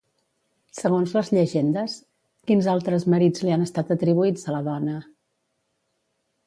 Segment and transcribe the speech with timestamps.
[0.77, 1.97] Segons les llegendes,
[2.51, 4.97] quins altres marits li han estat atribuïts a la dona?